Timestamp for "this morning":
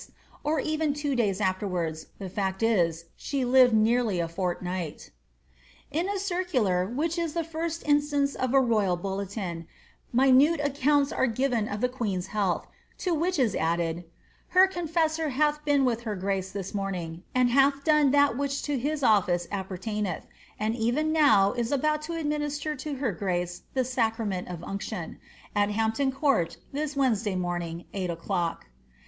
16.51-17.21